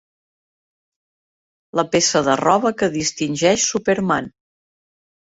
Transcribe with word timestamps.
La 1.79 1.85
peça 1.95 2.21
de 2.29 2.37
roba 2.41 2.71
que 2.79 2.89
distingeix 2.97 3.67
Superman. 3.75 4.31